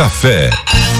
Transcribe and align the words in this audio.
Café. 0.00 0.48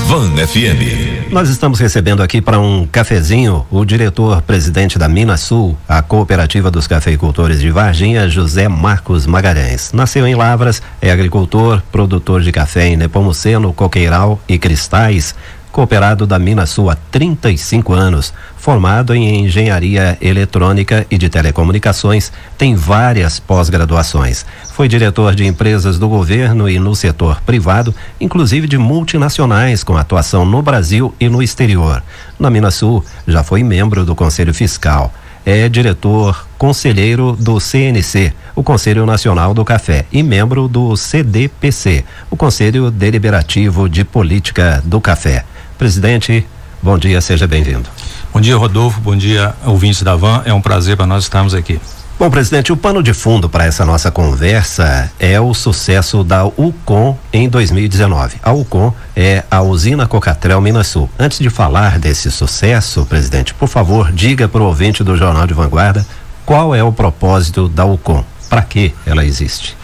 Van 0.08 0.36
FM. 0.36 1.30
Nós 1.30 1.48
estamos 1.48 1.80
recebendo 1.80 2.22
aqui 2.22 2.42
para 2.42 2.60
um 2.60 2.86
cafezinho 2.86 3.66
o 3.70 3.82
diretor-presidente 3.82 4.98
da 4.98 5.08
Minas 5.08 5.40
Sul, 5.40 5.74
a 5.88 6.02
Cooperativa 6.02 6.70
dos 6.70 6.86
Cafeicultores 6.86 7.60
de 7.60 7.70
Varginha, 7.70 8.28
José 8.28 8.68
Marcos 8.68 9.24
Magalhães. 9.24 9.90
Nasceu 9.94 10.26
em 10.26 10.34
Lavras, 10.34 10.82
é 11.00 11.10
agricultor, 11.10 11.80
produtor 11.90 12.42
de 12.42 12.52
café 12.52 12.88
em 12.88 12.96
Nepomuceno, 12.98 13.72
Coqueiral 13.72 14.38
e 14.46 14.58
Cristais 14.58 15.34
cooperado 15.70 16.26
da 16.26 16.38
Minasul 16.38 16.90
há 16.90 16.96
35 16.96 17.92
anos, 17.92 18.32
formado 18.56 19.14
em 19.14 19.44
engenharia 19.44 20.18
eletrônica 20.20 21.06
e 21.10 21.16
de 21.16 21.28
telecomunicações, 21.28 22.32
tem 22.58 22.74
várias 22.74 23.38
pós-graduações. 23.40 24.44
Foi 24.72 24.88
diretor 24.88 25.34
de 25.34 25.46
empresas 25.46 25.98
do 25.98 26.08
governo 26.08 26.68
e 26.68 26.78
no 26.78 26.94
setor 26.94 27.40
privado, 27.42 27.94
inclusive 28.20 28.66
de 28.66 28.76
multinacionais 28.76 29.84
com 29.84 29.96
atuação 29.96 30.44
no 30.44 30.60
Brasil 30.62 31.14
e 31.18 31.28
no 31.28 31.42
exterior. 31.42 32.02
Na 32.38 32.50
Minasul, 32.50 33.04
já 33.26 33.42
foi 33.42 33.62
membro 33.62 34.04
do 34.04 34.14
Conselho 34.14 34.52
Fiscal. 34.52 35.12
É 35.44 35.68
diretor 35.70 36.46
conselheiro 36.58 37.34
do 37.38 37.58
CNC, 37.58 38.32
o 38.54 38.62
Conselho 38.62 39.06
Nacional 39.06 39.54
do 39.54 39.64
Café, 39.64 40.04
e 40.12 40.22
membro 40.22 40.68
do 40.68 40.94
CDPC, 40.94 42.04
o 42.30 42.36
Conselho 42.36 42.90
Deliberativo 42.90 43.88
de 43.88 44.04
Política 44.04 44.82
do 44.84 45.00
Café. 45.00 45.44
Presidente, 45.80 46.46
bom 46.82 46.98
dia, 46.98 47.22
seja 47.22 47.46
bem-vindo. 47.46 47.88
Bom 48.34 48.38
dia, 48.38 48.54
Rodolfo. 48.54 49.00
Bom 49.00 49.16
dia, 49.16 49.54
ouvintes 49.64 50.02
da 50.02 50.14
Van. 50.14 50.42
É 50.44 50.52
um 50.52 50.60
prazer 50.60 50.94
para 50.94 51.06
nós 51.06 51.24
estarmos 51.24 51.54
aqui. 51.54 51.80
Bom, 52.18 52.28
presidente, 52.28 52.70
o 52.70 52.76
pano 52.76 53.02
de 53.02 53.14
fundo 53.14 53.48
para 53.48 53.64
essa 53.64 53.82
nossa 53.86 54.10
conversa 54.10 55.10
é 55.18 55.40
o 55.40 55.54
sucesso 55.54 56.22
da 56.22 56.44
UCOM 56.44 57.16
em 57.32 57.48
2019. 57.48 58.36
A 58.42 58.52
UCOM 58.52 58.92
é 59.16 59.42
a 59.50 59.62
usina 59.62 60.06
Cocatrel 60.06 60.60
Minas 60.60 60.88
Sul. 60.88 61.08
Antes 61.18 61.38
de 61.38 61.48
falar 61.48 61.98
desse 61.98 62.30
sucesso, 62.30 63.06
presidente, 63.06 63.54
por 63.54 63.66
favor, 63.66 64.12
diga 64.12 64.46
para 64.46 64.60
o 64.60 64.66
ouvinte 64.66 65.02
do 65.02 65.16
Jornal 65.16 65.46
de 65.46 65.54
Vanguarda 65.54 66.06
qual 66.44 66.74
é 66.74 66.84
o 66.84 66.92
propósito 66.92 67.70
da 67.70 67.86
UCOM, 67.86 68.22
para 68.50 68.60
que 68.60 68.92
ela 69.06 69.24
existe. 69.24 69.79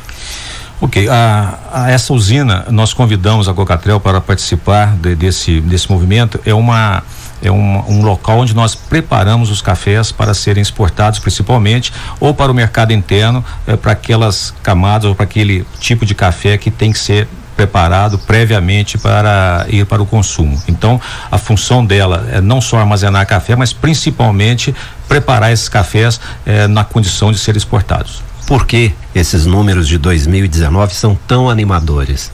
Ok, 0.79 1.09
a, 1.09 1.59
a, 1.73 1.91
essa 1.91 2.13
usina 2.13 2.67
nós 2.71 2.93
convidamos 2.93 3.49
a 3.49 3.55
Cocatrel 3.55 3.99
para 3.99 4.21
participar 4.21 4.95
de, 4.97 5.15
desse, 5.15 5.61
desse 5.63 5.91
movimento. 5.91 6.39
É 6.45 6.53
uma 6.53 7.03
é 7.43 7.51
um, 7.51 7.85
um, 7.91 8.03
local 8.03 8.39
onde 8.39 8.55
nós 8.55 8.75
preparamos 8.75 9.51
os 9.51 9.61
cafés 9.61 10.11
para 10.11 10.33
serem 10.33 10.63
exportados 10.63 11.19
principalmente 11.19 11.93
ou 12.19 12.33
para 12.33 12.51
o 12.51 12.55
mercado 12.55 12.95
interno 12.95 13.45
é, 13.67 13.77
para 13.77 13.93
aquelas 13.93 14.55
camadas 14.63 15.07
ou 15.07 15.15
para 15.15 15.25
aquele 15.25 15.67
tipo 15.79 16.07
de 16.07 16.15
café 16.15 16.57
que 16.57 16.71
tem 16.71 16.93
que 16.93 16.99
ser 16.99 17.29
preparado 17.55 18.19
previamente 18.19 18.99
para 18.99 19.65
ir 19.69 19.87
para 19.87 20.03
o 20.03 20.07
consumo. 20.07 20.63
Então, 20.69 21.01
a 21.31 21.39
função 21.39 21.85
dela 21.85 22.27
é 22.31 22.41
não 22.41 22.61
só 22.61 22.79
armazenar 22.79 23.27
café, 23.27 23.57
mas 23.57 23.73
principalmente 23.73 24.75
preparar 25.09 25.53
esses 25.53 25.69
cafés 25.69 26.21
é, 26.45 26.67
na 26.67 26.85
condição 26.85 27.33
de 27.33 27.39
ser 27.39 27.57
exportados 27.57 28.27
por 28.47 28.67
que 28.67 28.93
esses 29.15 29.45
números 29.45 29.89
de 29.89 29.99
2019 29.99 30.95
são 30.95 31.19
tão 31.27 31.51
animadores? 31.51 32.31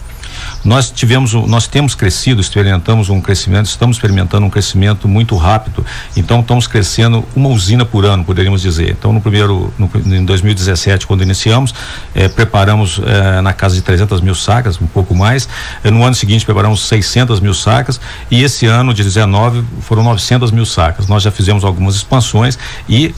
Nós 0.65 0.91
tivemos, 0.91 1.33
nós 1.33 1.67
temos 1.67 1.95
crescido, 1.95 2.41
experimentamos 2.41 3.09
um 3.09 3.21
crescimento, 3.21 3.67
estamos 3.67 3.97
experimentando 3.97 4.47
um 4.47 4.51
crescimento 4.51 5.09
muito 5.09 5.37
rápido. 5.37 5.85
Então 6.17 6.41
estamos 6.41 6.67
crescendo 6.67 7.25
uma 7.35 7.49
usina 7.49 7.85
por 7.85 8.05
ano, 8.05 8.25
poderíamos 8.25 8.63
dizer. 8.63 8.91
Então 8.91 9.13
no 9.13 9.21
primeiro, 9.21 9.73
no, 9.79 9.91
em 10.07 10.25
2017, 10.25 11.07
quando 11.07 11.23
iniciamos, 11.23 11.75
eh, 12.15 12.29
preparamos 12.29 13.01
eh, 13.05 13.41
na 13.41 13.53
casa 13.53 13.75
de 13.75 13.83
300 13.83 14.21
mil 14.21 14.35
sacas, 14.35 14.81
um 14.81 14.87
pouco 14.87 15.15
mais. 15.15 15.49
Eh, 15.83 15.91
no 15.91 16.05
ano 16.05 16.15
seguinte 16.15 16.45
preparamos 16.45 16.87
600 16.87 17.41
mil 17.41 17.55
sacas 17.55 18.01
e 18.31 18.43
esse 18.43 18.67
ano 18.67 18.95
de 18.95 19.03
19 19.03 19.65
foram 19.81 20.03
900 20.05 20.51
mil 20.51 20.67
sacas. 20.67 21.09
Nós 21.09 21.23
já 21.23 21.31
fizemos 21.31 21.65
algumas 21.65 21.97
expansões 21.97 22.59
e 22.89 23.15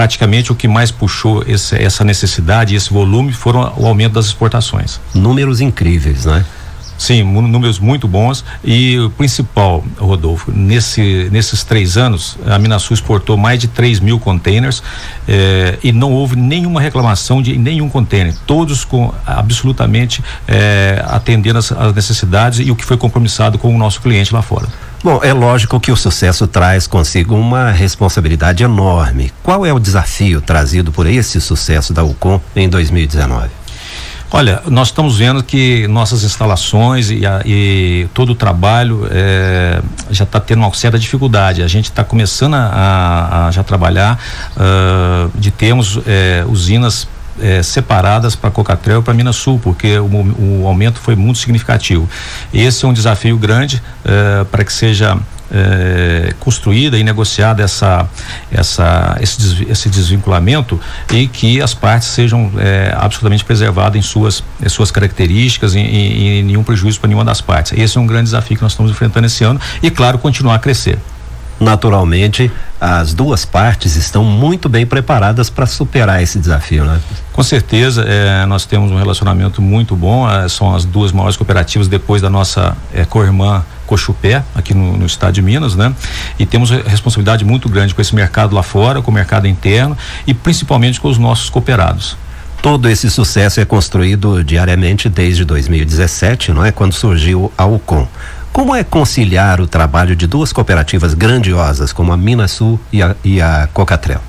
praticamente 0.00 0.50
o 0.50 0.54
que 0.54 0.66
mais 0.66 0.90
puxou 0.90 1.44
esse, 1.46 1.76
essa 1.76 2.02
necessidade 2.02 2.74
esse 2.74 2.90
volume 2.90 3.34
foram 3.34 3.70
o 3.76 3.86
aumento 3.86 4.14
das 4.14 4.24
exportações. 4.24 4.98
Números 5.14 5.60
incríveis, 5.60 6.24
né? 6.24 6.42
Sim, 7.00 7.22
números 7.22 7.78
muito 7.78 8.06
bons 8.06 8.44
e 8.62 8.98
o 8.98 9.08
principal, 9.08 9.82
Rodolfo, 9.96 10.52
nesse, 10.52 11.30
nesses 11.32 11.64
três 11.64 11.96
anos, 11.96 12.36
a 12.46 12.58
Minasul 12.58 12.92
exportou 12.92 13.38
mais 13.38 13.58
de 13.58 13.68
3 13.68 14.00
mil 14.00 14.20
containers 14.20 14.82
eh, 15.26 15.78
e 15.82 15.92
não 15.92 16.12
houve 16.12 16.36
nenhuma 16.36 16.78
reclamação 16.78 17.40
de 17.40 17.56
nenhum 17.56 17.88
container, 17.88 18.34
todos 18.46 18.84
com 18.84 19.14
absolutamente 19.26 20.22
eh, 20.46 21.02
atendendo 21.06 21.58
as, 21.58 21.72
as 21.72 21.94
necessidades 21.94 22.60
e 22.60 22.70
o 22.70 22.76
que 22.76 22.84
foi 22.84 22.98
compromissado 22.98 23.56
com 23.56 23.74
o 23.74 23.78
nosso 23.78 24.02
cliente 24.02 24.34
lá 24.34 24.42
fora. 24.42 24.68
Bom, 25.02 25.20
é 25.22 25.32
lógico 25.32 25.80
que 25.80 25.90
o 25.90 25.96
sucesso 25.96 26.46
traz 26.46 26.86
consigo 26.86 27.34
uma 27.34 27.70
responsabilidade 27.70 28.62
enorme. 28.62 29.32
Qual 29.42 29.64
é 29.64 29.72
o 29.72 29.78
desafio 29.78 30.42
trazido 30.42 30.92
por 30.92 31.06
esse 31.06 31.40
sucesso 31.40 31.94
da 31.94 32.04
UCOM 32.04 32.38
em 32.54 32.68
2019? 32.68 33.59
Olha, 34.32 34.62
nós 34.68 34.88
estamos 34.88 35.18
vendo 35.18 35.42
que 35.42 35.88
nossas 35.88 36.22
instalações 36.22 37.10
e, 37.10 37.26
a, 37.26 37.42
e 37.44 38.06
todo 38.14 38.30
o 38.30 38.34
trabalho 38.36 39.08
é, 39.10 39.82
já 40.08 40.22
está 40.22 40.38
tendo 40.38 40.60
uma 40.60 40.72
certa 40.72 40.96
dificuldade. 40.96 41.64
A 41.64 41.66
gente 41.66 41.86
está 41.86 42.04
começando 42.04 42.54
a, 42.54 43.46
a, 43.48 43.50
já 43.50 43.64
trabalhar 43.64 44.20
uh, 44.56 45.30
de 45.36 45.50
termos 45.50 45.98
é, 46.06 46.44
usinas 46.46 47.08
é, 47.40 47.60
separadas 47.60 48.36
para 48.36 48.52
Cocatrel 48.52 49.00
e 49.00 49.02
para 49.02 49.12
Minas 49.14 49.34
Sul, 49.34 49.58
porque 49.60 49.98
o, 49.98 50.62
o, 50.62 50.66
aumento 50.68 51.00
foi 51.00 51.16
muito 51.16 51.40
significativo. 51.40 52.08
Esse 52.54 52.84
é 52.84 52.88
um 52.88 52.92
desafio 52.92 53.36
grande 53.36 53.82
para 54.50 54.64
que 54.64 54.72
seja 54.72 55.18
é, 55.52 56.34
construída 56.38 56.98
e 56.98 57.04
negociada 57.04 57.62
essa, 57.62 58.08
essa, 58.50 59.16
esse, 59.20 59.66
esse 59.68 59.88
desvinculamento 59.88 60.80
e 61.12 61.26
que 61.26 61.60
as 61.60 61.74
partes 61.74 62.08
sejam 62.08 62.50
é, 62.58 62.94
absolutamente 62.96 63.44
preservadas 63.44 63.96
em 63.96 64.02
suas, 64.02 64.42
em 64.62 64.68
suas 64.68 64.90
características 64.90 65.74
e, 65.74 65.80
e, 65.80 66.38
e 66.38 66.42
nenhum 66.42 66.62
prejuízo 66.62 67.00
para 67.00 67.08
nenhuma 67.08 67.24
das 67.24 67.40
partes. 67.40 67.72
Esse 67.72 67.98
é 67.98 68.00
um 68.00 68.06
grande 68.06 68.24
desafio 68.24 68.56
que 68.56 68.62
nós 68.62 68.72
estamos 68.72 68.90
enfrentando 68.90 69.26
esse 69.26 69.44
ano 69.44 69.60
e, 69.82 69.90
claro, 69.90 70.18
continuar 70.18 70.54
a 70.54 70.58
crescer 70.58 70.98
naturalmente 71.60 72.50
as 72.80 73.12
duas 73.12 73.44
partes 73.44 73.94
estão 73.94 74.24
muito 74.24 74.66
bem 74.66 74.86
preparadas 74.86 75.50
para 75.50 75.66
superar 75.66 76.22
esse 76.22 76.38
desafio, 76.38 76.86
né? 76.86 76.98
Com 77.30 77.42
certeza, 77.42 78.02
é, 78.08 78.46
nós 78.46 78.64
temos 78.64 78.90
um 78.90 78.96
relacionamento 78.96 79.60
muito 79.60 79.94
bom. 79.94 80.26
São 80.48 80.74
as 80.74 80.86
duas 80.86 81.12
maiores 81.12 81.36
cooperativas 81.36 81.86
depois 81.86 82.22
da 82.22 82.30
nossa 82.30 82.74
é, 82.94 83.04
co-irmã 83.04 83.62
Cochupé, 83.90 84.44
aqui 84.54 84.72
no, 84.72 84.96
no, 84.96 85.04
estado 85.04 85.32
de 85.32 85.42
Minas, 85.42 85.74
né? 85.74 85.92
E 86.38 86.46
temos 86.46 86.70
responsabilidade 86.70 87.44
muito 87.44 87.68
grande 87.68 87.92
com 87.92 88.00
esse 88.00 88.14
mercado 88.14 88.54
lá 88.54 88.62
fora, 88.62 89.02
com 89.02 89.10
o 89.10 89.14
mercado 89.14 89.48
interno 89.48 89.98
e 90.24 90.32
principalmente 90.32 91.00
com 91.00 91.08
os 91.08 91.18
nossos 91.18 91.50
cooperados. 91.50 92.16
Todo 92.62 92.88
esse 92.88 93.10
sucesso 93.10 93.60
é 93.60 93.64
construído 93.64 94.44
diariamente 94.44 95.08
desde 95.08 95.44
2017, 95.44 96.52
não 96.52 96.64
é? 96.64 96.70
Quando 96.70 96.92
surgiu 96.92 97.52
a 97.58 97.66
UCOM. 97.66 98.06
Como 98.52 98.76
é 98.76 98.84
conciliar 98.84 99.60
o 99.60 99.66
trabalho 99.66 100.14
de 100.14 100.28
duas 100.28 100.52
cooperativas 100.52 101.12
grandiosas 101.12 101.92
como 101.92 102.12
a 102.12 102.16
Minas 102.16 102.52
Sul 102.52 102.78
e 102.92 103.02
a, 103.02 103.16
e 103.24 103.40
a 103.40 103.68
Cocatrel? 103.72 104.20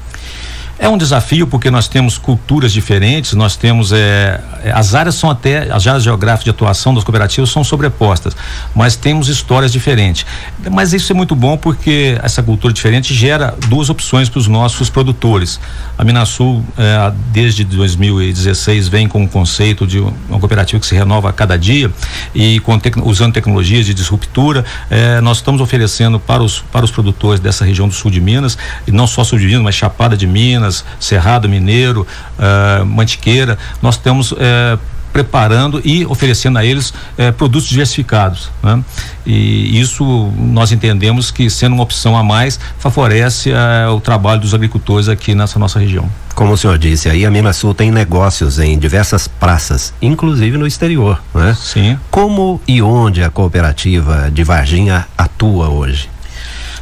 É 0.81 0.90
um 0.90 0.97
desafio 0.97 1.46
porque 1.46 1.69
nós 1.69 1.88
temos 1.88 2.18
culturas 2.18 2.74
diferentes, 2.74 3.34
nós 3.34 3.56
temos 3.56 3.92
é, 3.92 4.42
as 4.74 4.96
áreas 4.96 5.14
são 5.14 5.30
até 5.30 5.72
as 5.72 5.86
áreas 5.86 6.02
geográficas 6.02 6.46
de 6.46 6.50
atuação 6.50 6.92
das 6.92 7.03
cooperativas 7.03 7.52
são 7.52 7.64
sobrepostas, 7.64 8.36
mas 8.74 8.96
temos 8.96 9.28
histórias 9.28 9.72
diferentes. 9.72 10.25
Mas 10.72 10.91
isso 10.91 11.12
é 11.12 11.16
muito 11.16 11.36
bom 11.36 11.56
porque 11.56 12.18
essa 12.24 12.41
cultura 12.41 12.74
diferente 12.74 13.14
gera 13.14 13.56
duas 13.68 13.91
opções 13.91 14.28
para 14.28 14.40
os 14.40 14.47
nossos 14.47 14.90
produtores. 14.90 15.59
A 16.00 16.03
Minasul 16.03 16.66
é, 16.75 17.14
desde 17.31 17.64
2016 17.64 18.88
vem 18.88 19.08
com 19.08 19.24
o 19.24 19.28
conceito 19.28 19.86
de 19.86 20.00
uma 20.00 20.40
cooperativa 20.40 20.80
que 20.80 20.88
se 20.88 20.96
renova 20.96 21.30
a 21.30 21.34
cada 21.34 21.59
dia 21.59 21.91
e 22.34 22.59
tec 22.81 22.97
usando 23.06 23.34
tecnologias 23.34 23.86
de 23.86 23.94
disruptura, 23.94 24.66
é, 24.90 25.22
nós 25.22 25.38
estamos 25.38 25.61
oferecendo 25.61 26.20
para 26.20 26.41
os 26.41 26.59
para 26.72 26.84
os 26.84 26.90
produtores 26.90 27.40
dessa 27.40 27.64
região 27.64 27.88
do 27.88 27.94
sul 27.94 28.09
de 28.09 28.20
Minas 28.20 28.58
e 28.88 28.91
não 28.91 29.05
só 29.05 29.23
sul 29.23 29.38
de 29.38 29.46
Minas, 29.46 29.61
mas 29.61 29.76
Chapada 29.76 30.17
de 30.17 30.26
Minas 30.26 30.71
Minas, 30.72 30.85
Cerrado 31.00 31.50
Mineiro, 31.50 32.08
uh, 32.40 32.85
Mantiqueira, 32.85 33.58
nós 33.82 33.97
temos 33.97 34.32
uh, 34.32 34.38
preparando 35.12 35.82
e 35.84 36.06
oferecendo 36.06 36.58
a 36.58 36.64
eles 36.64 36.94
eh, 37.18 37.34
produtos 37.34 37.68
diversificados. 37.68 38.50
Né? 38.64 38.82
E 39.26 39.78
isso 39.78 40.06
nós 40.38 40.72
entendemos 40.72 41.29
que, 41.32 41.50
sendo 41.50 41.73
uma 41.73 41.84
opção 41.84 42.16
a 42.16 42.23
mais, 42.23 42.58
favorece 42.79 43.52
eh, 43.52 43.90
o 43.90 44.00
trabalho 44.00 44.40
dos 44.40 44.53
agricultores 44.53 45.09
aqui 45.09 45.35
nessa 45.35 45.59
nossa 45.59 45.78
região. 45.79 46.09
Como 46.34 46.53
o 46.53 46.58
senhor 46.58 46.78
disse, 46.78 47.09
aí 47.09 47.26
a 47.26 47.29
Minas 47.29 47.58
Sul 47.58 47.74
tem 47.74 47.91
negócios 47.91 48.58
em 48.58 48.79
diversas 48.79 49.28
praças, 49.28 49.94
inclusive 50.02 50.58
no 50.58 50.66
exterior. 50.66 51.22
Né? 51.35 51.58
Sim. 51.59 52.00
Como 52.09 52.62
e 52.66 52.82
onde 52.82 53.22
a 53.22 53.29
cooperativa 53.29 54.32
de 54.32 54.46
Varginha 54.46 55.06
atua 55.17 55.67
hoje? 55.67 56.09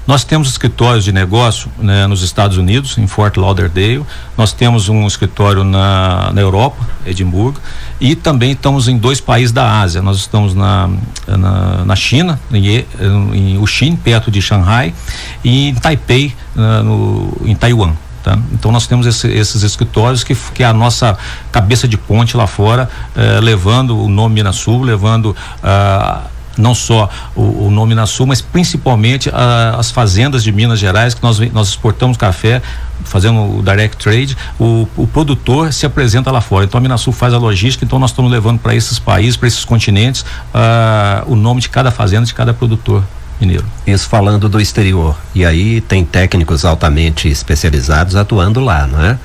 Nós 0.09 0.23
temos 0.23 0.49
escritórios 0.49 1.05
de 1.05 1.11
negócio 1.11 1.69
né, 1.77 2.07
nos 2.07 2.23
Estados 2.23 2.57
Unidos, 2.57 2.97
em 2.97 3.05
Fort 3.05 3.37
Lauderdale. 3.37 4.03
Nós 4.35 4.51
temos 4.51 4.89
um 4.89 5.05
escritório 5.05 5.63
na, 5.63 6.31
na 6.33 6.41
Europa, 6.41 6.83
Edimburgo, 7.05 7.59
e 8.01 8.15
também 8.15 8.53
estamos 8.53 8.87
em 8.87 8.97
dois 8.97 9.21
países 9.21 9.51
da 9.51 9.79
Ásia. 9.79 10.01
Nós 10.01 10.17
estamos 10.17 10.55
na, 10.55 10.89
na, 11.27 11.85
na 11.85 11.95
China, 11.95 12.39
em, 12.51 12.87
em 13.35 13.57
Uxin, 13.59 13.95
perto 13.95 14.31
de 14.31 14.41
Shanghai, 14.41 14.95
e 15.43 15.69
em 15.69 15.75
Taipei, 15.75 16.33
no, 16.55 17.37
em 17.45 17.53
Taiwan. 17.53 17.93
Tá? 18.23 18.35
Então 18.51 18.71
nós 18.71 18.87
temos 18.87 19.05
esse, 19.05 19.27
esses 19.27 19.61
escritórios 19.61 20.23
que, 20.23 20.33
que 20.55 20.63
é 20.63 20.65
a 20.65 20.73
nossa 20.73 21.15
cabeça 21.51 21.87
de 21.87 21.97
ponte 21.99 22.35
lá 22.35 22.47
fora, 22.47 22.89
eh, 23.15 23.39
levando 23.41 23.95
o 23.95 24.09
nome 24.09 24.35
Minas 24.35 24.55
Sul, 24.55 24.81
levando 24.81 25.35
ah, 25.63 26.23
não 26.59 26.75
só 26.75 27.09
o, 27.35 27.67
o 27.67 27.71
nome 27.71 27.95
na 27.95 28.05
Sul, 28.05 28.25
mas 28.27 28.41
principalmente 28.41 29.29
ah, 29.33 29.75
as 29.77 29.89
fazendas 29.89 30.43
de 30.43 30.51
Minas 30.51 30.79
Gerais 30.79 31.13
que 31.13 31.23
nós, 31.23 31.39
nós 31.51 31.69
exportamos 31.69 32.17
café 32.17 32.61
fazendo 33.03 33.57
o 33.57 33.63
direct 33.63 33.97
trade, 33.97 34.37
o, 34.59 34.87
o 34.97 35.07
produtor 35.07 35.71
se 35.73 35.85
apresenta 35.85 36.31
lá 36.31 36.41
fora. 36.41 36.65
Então 36.65 36.77
a 36.77 36.81
Minasul 36.81 37.13
faz 37.13 37.33
a 37.33 37.37
logística, 37.37 37.83
então 37.85 37.97
nós 37.97 38.11
estamos 38.11 38.31
levando 38.31 38.59
para 38.59 38.75
esses 38.75 38.99
países, 38.99 39.37
para 39.37 39.47
esses 39.47 39.65
continentes, 39.65 40.21
uh, 40.21 41.31
o 41.31 41.35
nome 41.35 41.61
de 41.61 41.69
cada 41.69 41.91
fazenda, 41.91 42.25
de 42.25 42.33
cada 42.33 42.53
produtor 42.53 43.03
mineiro. 43.39 43.65
Isso 43.87 44.07
falando 44.07 44.49
do 44.49 44.59
exterior. 44.59 45.15
E 45.33 45.45
aí 45.45 45.81
tem 45.81 46.03
técnicos 46.03 46.65
altamente 46.65 47.29
especializados 47.29 48.15
atuando 48.15 48.59
lá, 48.59 48.85
não 48.85 49.03
é? 49.03 49.17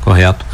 Correto. 0.00 0.46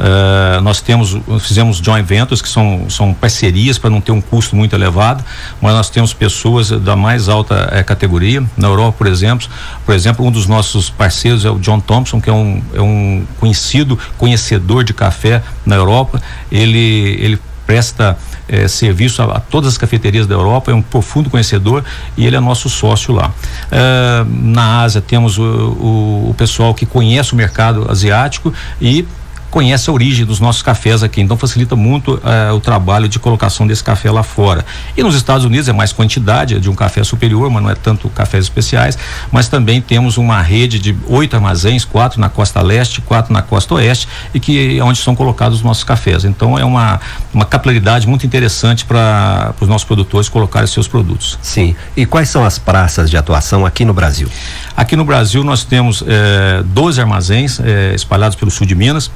Uh, 0.00 0.62
nós 0.62 0.80
temos, 0.80 1.14
fizemos 1.40 1.76
joint 1.76 2.06
ventures 2.06 2.40
que 2.40 2.48
são, 2.48 2.88
são 2.88 3.12
parcerias 3.12 3.76
para 3.76 3.90
não 3.90 4.00
ter 4.00 4.12
um 4.12 4.20
custo 4.20 4.56
muito 4.56 4.74
elevado, 4.74 5.22
mas 5.60 5.74
nós 5.74 5.90
temos 5.90 6.14
pessoas 6.14 6.70
da 6.70 6.96
mais 6.96 7.28
alta 7.28 7.68
eh, 7.70 7.82
categoria. 7.82 8.42
Na 8.56 8.68
Europa, 8.68 8.96
por 8.96 9.06
exemplo, 9.06 9.46
por 9.84 9.94
exemplo, 9.94 10.24
um 10.24 10.30
dos 10.30 10.46
nossos 10.46 10.88
parceiros 10.88 11.44
é 11.44 11.50
o 11.50 11.58
John 11.58 11.80
Thompson, 11.80 12.18
que 12.18 12.30
é 12.30 12.32
um, 12.32 12.62
é 12.72 12.80
um 12.80 13.26
conhecido 13.38 13.98
conhecedor 14.16 14.84
de 14.84 14.94
café 14.94 15.42
na 15.66 15.76
Europa. 15.76 16.20
Ele, 16.50 16.78
ele 17.20 17.38
presta 17.66 18.16
eh, 18.48 18.66
serviço 18.66 19.22
a, 19.22 19.36
a, 19.36 19.40
todas 19.40 19.68
as 19.68 19.78
cafeterias 19.78 20.26
da 20.26 20.34
Europa, 20.34 20.72
é 20.72 20.74
um 20.74 20.82
profundo 20.82 21.30
conhecedor 21.30 21.84
e 22.16 22.26
ele 22.26 22.34
é 22.34 22.40
nosso 22.40 22.68
sócio 22.68 23.14
lá. 23.14 23.28
Uh, 23.28 24.24
na 24.26 24.80
Ásia 24.80 25.00
temos 25.00 25.38
o, 25.38 25.42
o, 25.42 26.30
o, 26.30 26.34
pessoal 26.36 26.74
que 26.74 26.84
conhece 26.84 27.32
o 27.32 27.36
mercado 27.36 27.86
asiático 27.88 28.52
e 28.80 29.06
conhece 29.50 29.90
a 29.90 29.92
origem 29.92 30.24
dos 30.24 30.40
nossos 30.40 30.62
cafés 30.62 31.02
aqui, 31.02 31.20
então 31.20 31.36
facilita 31.36 31.74
muito 31.74 32.20
eh, 32.24 32.52
o 32.52 32.60
trabalho 32.60 33.08
de 33.08 33.18
colocação 33.18 33.66
desse 33.66 33.82
café 33.82 34.10
lá 34.10 34.22
fora. 34.22 34.64
E 34.96 35.02
nos 35.02 35.14
Estados 35.14 35.44
Unidos 35.44 35.68
é 35.68 35.72
mais 35.72 35.92
quantidade, 35.92 36.54
é 36.54 36.58
de 36.58 36.70
um 36.70 36.74
café 36.74 37.02
superior, 37.02 37.50
mas 37.50 37.62
não 37.62 37.70
é 37.70 37.74
tanto 37.74 38.08
cafés 38.10 38.44
especiais, 38.44 38.96
mas 39.32 39.48
também 39.48 39.80
temos 39.80 40.16
uma 40.16 40.40
rede 40.40 40.78
de 40.78 40.96
oito 41.08 41.34
armazéns, 41.34 41.84
quatro 41.84 42.20
na 42.20 42.28
costa 42.28 42.62
leste, 42.62 43.00
quatro 43.00 43.32
na 43.32 43.42
costa 43.42 43.74
oeste, 43.74 44.08
e 44.32 44.38
que 44.38 44.78
é 44.78 44.84
onde 44.84 44.98
são 44.98 45.14
colocados 45.14 45.58
os 45.58 45.64
nossos 45.64 45.84
cafés. 45.84 46.24
Então 46.24 46.58
é 46.58 46.64
uma, 46.64 47.00
uma 47.34 47.44
capilaridade 47.44 48.06
muito 48.06 48.24
interessante 48.24 48.84
para 48.84 49.52
os 49.60 49.68
nossos 49.68 49.84
produtores 49.84 50.28
colocarem 50.28 50.68
seus 50.68 50.86
produtos. 50.86 51.38
Sim. 51.42 51.74
E 51.96 52.06
quais 52.06 52.28
são 52.28 52.44
as 52.44 52.58
praças 52.58 53.10
de 53.10 53.16
atuação 53.16 53.66
aqui 53.66 53.84
no 53.84 53.92
Brasil? 53.92 54.28
Aqui 54.76 54.94
no 54.94 55.04
Brasil 55.04 55.42
nós 55.42 55.64
temos 55.64 56.04
eh, 56.06 56.62
12 56.64 57.00
armazéns 57.00 57.60
eh, 57.60 57.92
espalhados 57.94 58.36
pelo 58.36 58.50
sul 58.50 58.66
de 58.66 58.74
Minas. 58.74 59.10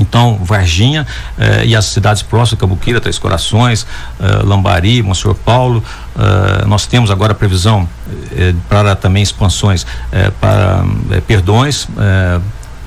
Então, 0.00 0.38
Varginha 0.42 1.06
eh, 1.38 1.66
e 1.66 1.76
as 1.76 1.86
cidades 1.86 2.22
próximas, 2.22 2.60
Cambuquira, 2.60 3.00
Três 3.00 3.18
Corações, 3.18 3.86
eh, 4.20 4.42
Lambari, 4.44 5.02
Monsenhor 5.02 5.36
Paulo. 5.36 5.82
Eh, 6.16 6.64
nós 6.66 6.86
temos 6.86 7.10
agora 7.10 7.32
a 7.32 7.34
previsão 7.34 7.88
eh, 8.36 8.54
para 8.68 8.94
também 8.94 9.22
expansões 9.22 9.86
eh, 10.12 10.30
para 10.40 10.84
eh, 11.10 11.20
Perdões, 11.20 11.88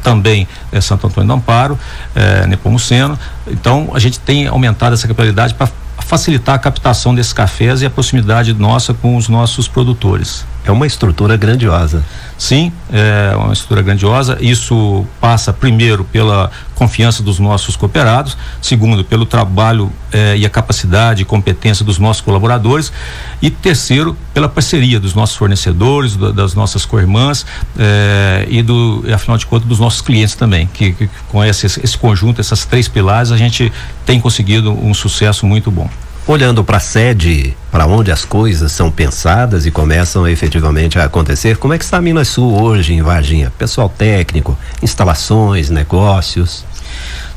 também 0.04 0.48
Santo 0.80 1.08
Antônio 1.08 1.28
do 1.28 1.34
Amparo, 1.34 1.78
Nepomuceno. 2.48 3.20
Então, 3.46 3.92
a 3.94 4.00
gente 4.00 4.20
tem 4.20 4.48
aumentado 4.48 4.94
essa 4.94 5.06
capilaridade 5.06 5.54
para 5.54 5.70
facilitar 6.00 6.56
a 6.56 6.60
captação 6.60 7.14
desses 7.14 7.34
cafés 7.34 7.82
e 7.82 7.86
a 7.86 7.90
proximidade 7.90 8.54
nossa 8.54 8.94
com 8.94 9.18
os 9.18 9.28
nossos 9.28 9.68
produtores. 9.68 10.46
É 10.68 10.72
uma 10.72 10.86
estrutura 10.86 11.38
grandiosa. 11.38 12.04
Sim, 12.38 12.74
é 12.92 13.34
uma 13.38 13.54
estrutura 13.54 13.82
grandiosa. 13.82 14.38
Isso 14.42 15.06
passa 15.22 15.54
primeiro 15.54 16.04
pela 16.04 16.52
confiança 16.76 17.24
dos 17.24 17.40
nossos 17.40 17.78
cooperados, 17.78 18.38
segundo 18.62 19.02
pelo 19.06 19.26
trabalho 19.26 19.90
eh, 20.12 20.36
e 20.40 20.46
a 20.46 20.50
capacidade 20.50 21.22
e 21.22 21.26
competência 21.26 21.86
dos 21.86 21.98
nossos 21.98 22.22
colaboradores 22.22 22.92
e 23.42 23.50
terceiro 23.50 24.16
pela 24.34 24.50
parceria 24.50 25.00
dos 25.00 25.14
nossos 25.14 25.38
fornecedores, 25.38 26.18
do, 26.18 26.34
das 26.34 26.54
nossas 26.54 26.86
co-irmãs 26.86 27.46
eh, 27.80 28.46
e 28.50 28.62
do, 28.62 29.06
afinal 29.14 29.38
de 29.38 29.46
contas, 29.46 29.70
dos 29.70 29.80
nossos 29.80 30.02
clientes 30.02 30.36
também, 30.36 30.68
que, 30.68 30.92
que 30.92 31.10
com 31.30 31.42
esse, 31.42 31.66
esse 31.66 31.98
conjunto, 31.98 32.42
essas 32.42 32.66
três 32.66 32.90
pilares, 32.90 33.32
a 33.32 33.38
gente 33.38 33.72
tem 34.06 34.20
conseguido 34.20 34.74
um 34.74 34.94
sucesso 34.94 35.46
muito 35.46 35.72
bom. 35.72 35.90
Olhando 36.30 36.62
para 36.62 36.76
a 36.76 36.82
sede, 36.82 37.56
para 37.72 37.88
onde 37.88 38.12
as 38.12 38.26
coisas 38.26 38.74
são 38.74 38.92
pensadas 38.92 39.66
e 39.66 39.72
começam 39.72 40.28
efetivamente 40.28 41.00
a 41.00 41.06
acontecer, 41.06 41.56
como 41.56 41.74
é 41.74 41.78
que 41.78 41.86
está 41.86 42.00
a 42.00 42.02
Minas 42.02 42.28
Sul 42.28 42.62
hoje 42.62 42.94
em 42.94 43.02
Varginha? 43.02 43.50
Pessoal 43.58 43.88
técnico, 43.88 44.58
instalações, 44.84 45.70
negócios? 45.70 46.66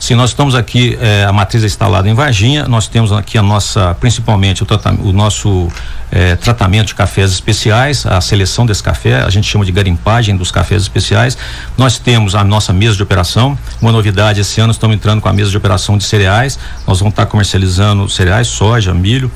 Sim, 0.01 0.15
nós 0.15 0.31
estamos 0.31 0.55
aqui, 0.55 0.97
eh, 0.99 1.27
a 1.29 1.33
matriz 1.33 1.63
é 1.63 1.67
instalada 1.67 2.09
em 2.09 2.15
Varginha, 2.15 2.67
nós 2.67 2.89
temos 2.89 3.13
aqui 3.13 3.37
a 3.37 3.43
nossa, 3.43 3.95
principalmente 4.01 4.63
o, 4.63 4.67
o 5.05 5.13
nosso 5.13 5.69
eh, 6.11 6.37
tratamento 6.37 6.89
de 6.89 6.95
cafés 6.95 7.31
especiais, 7.31 8.07
a 8.07 8.19
seleção 8.19 8.65
desse 8.65 8.83
café, 8.83 9.23
a 9.23 9.29
gente 9.29 9.47
chama 9.47 9.63
de 9.63 9.71
garimpagem 9.71 10.35
dos 10.37 10.51
cafés 10.51 10.81
especiais. 10.83 11.37
Nós 11.77 11.99
temos 11.99 12.35
a 12.35 12.43
nossa 12.43 12.73
mesa 12.73 12.97
de 12.97 13.03
operação, 13.03 13.59
uma 13.81 13.93
novidade 13.93 14.41
esse 14.41 14.59
ano 14.59 14.73
estamos 14.73 14.97
entrando 14.97 15.21
com 15.21 15.29
a 15.29 15.35
mesa 15.35 15.51
de 15.51 15.57
operação 15.59 15.99
de 15.99 16.05
cereais, 16.05 16.59
nós 16.87 16.99
vamos 16.99 17.13
estar 17.13 17.27
comercializando 17.27 18.09
cereais, 18.09 18.49
soja, 18.49 18.95
milho, 18.95 19.31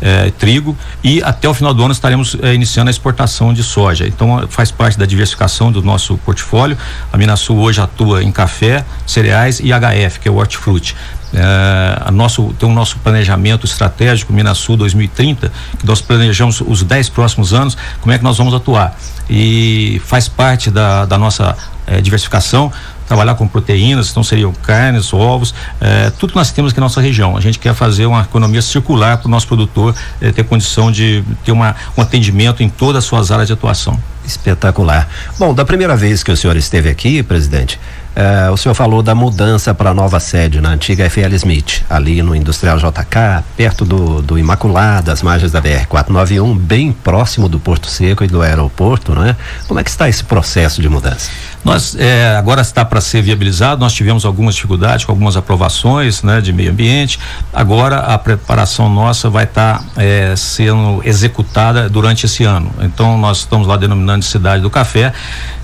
eh, 0.00 0.32
trigo 0.38 0.76
e 1.04 1.22
até 1.22 1.46
o 1.46 1.52
final 1.52 1.74
do 1.74 1.84
ano 1.84 1.92
estaremos 1.92 2.36
iniciando 2.54 2.88
a 2.88 2.90
exportação 2.90 3.52
de 3.52 3.62
soja. 3.62 4.06
Então 4.08 4.46
faz 4.48 4.70
parte 4.70 4.98
da 4.98 5.04
diversificação 5.04 5.70
do 5.70 5.82
nosso 5.82 6.16
portfólio. 6.18 6.76
A 7.12 7.18
Minasul 7.18 7.58
hoje 7.58 7.82
atua 7.82 8.22
em 8.22 8.32
café, 8.32 8.82
cereais 9.06 9.60
e 9.62 9.74
Que 10.10 10.28
é 10.28 10.30
o 10.30 10.36
hortifruti. 10.36 10.96
É, 11.34 12.10
nosso, 12.10 12.54
tem 12.58 12.68
o 12.68 12.72
nosso 12.72 12.98
planejamento 12.98 13.66
estratégico 13.66 14.32
Minasul 14.32 14.76
2030, 14.76 15.52
que 15.78 15.86
nós 15.86 16.00
planejamos 16.00 16.60
os 16.60 16.82
10 16.82 17.08
próximos 17.10 17.52
anos, 17.52 17.76
como 18.00 18.12
é 18.12 18.18
que 18.18 18.24
nós 18.24 18.38
vamos 18.38 18.54
atuar. 18.54 18.96
E 19.28 20.00
faz 20.04 20.28
parte 20.28 20.70
da, 20.70 21.04
da 21.04 21.18
nossa 21.18 21.56
é, 21.86 22.00
diversificação 22.00 22.72
trabalhar 23.06 23.34
com 23.36 23.46
proteínas, 23.46 24.10
então 24.10 24.22
seriam 24.22 24.52
carnes, 24.52 25.12
ovos, 25.12 25.54
é, 25.80 26.10
tudo 26.10 26.34
nós 26.34 26.50
temos 26.50 26.72
aqui 26.72 26.80
na 26.80 26.86
nossa 26.86 27.00
região. 27.00 27.36
A 27.36 27.40
gente 27.40 27.58
quer 27.58 27.74
fazer 27.74 28.06
uma 28.06 28.22
economia 28.22 28.60
circular 28.60 29.18
para 29.18 29.28
o 29.28 29.30
nosso 29.30 29.46
produtor 29.46 29.94
é, 30.20 30.32
ter 30.32 30.44
condição 30.44 30.90
de 30.90 31.22
ter 31.44 31.52
uma, 31.52 31.74
um 31.96 32.02
atendimento 32.02 32.62
em 32.62 32.68
todas 32.68 33.04
as 33.04 33.04
suas 33.04 33.30
áreas 33.30 33.46
de 33.46 33.52
atuação. 33.52 33.98
Espetacular. 34.26 35.08
Bom, 35.38 35.54
da 35.54 35.64
primeira 35.64 35.96
vez 35.96 36.24
que 36.24 36.32
o 36.32 36.36
senhor 36.36 36.56
esteve 36.56 36.88
aqui, 36.88 37.22
presidente, 37.22 37.78
eh, 38.16 38.50
o 38.50 38.56
senhor 38.56 38.74
falou 38.74 39.02
da 39.02 39.14
mudança 39.14 39.74
para 39.74 39.90
a 39.90 39.94
nova 39.94 40.18
sede 40.18 40.58
na 40.58 40.70
antiga 40.70 41.08
FL 41.10 41.34
Smith, 41.34 41.84
ali 41.90 42.22
no 42.22 42.34
Industrial 42.34 42.78
JK, 42.78 43.44
perto 43.54 43.84
do, 43.84 44.22
do 44.22 44.38
Imaculado, 44.38 45.06
das 45.06 45.22
margens 45.22 45.52
da 45.52 45.60
BR-491, 45.60 46.58
bem 46.58 46.92
próximo 46.92 47.46
do 47.46 47.60
Porto 47.60 47.88
Seco 47.88 48.24
e 48.24 48.26
do 48.26 48.40
aeroporto, 48.40 49.14
né? 49.14 49.36
Como 49.68 49.78
é 49.78 49.84
que 49.84 49.90
está 49.90 50.08
esse 50.08 50.24
processo 50.24 50.80
de 50.80 50.88
mudança? 50.88 51.30
Nós 51.66 51.96
eh, 51.98 52.36
agora 52.38 52.62
está 52.62 52.84
para 52.84 53.00
ser 53.00 53.22
viabilizado. 53.22 53.80
Nós 53.80 53.92
tivemos 53.92 54.24
algumas 54.24 54.54
dificuldades 54.54 55.04
com 55.04 55.10
algumas 55.10 55.36
aprovações, 55.36 56.22
né, 56.22 56.40
de 56.40 56.52
meio 56.52 56.70
ambiente. 56.70 57.18
Agora 57.52 57.98
a 57.98 58.16
preparação 58.16 58.88
nossa 58.88 59.28
vai 59.28 59.44
estar 59.44 59.80
tá, 59.80 59.84
eh, 59.96 60.34
sendo 60.36 61.02
executada 61.04 61.88
durante 61.88 62.24
esse 62.24 62.44
ano. 62.44 62.72
Então 62.80 63.18
nós 63.18 63.38
estamos 63.38 63.66
lá 63.66 63.76
denominando 63.76 64.20
de 64.20 64.26
cidade 64.26 64.62
do 64.62 64.70
café 64.70 65.12